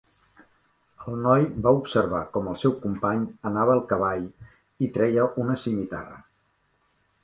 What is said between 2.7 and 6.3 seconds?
company anava al cavall i treia una simitarra.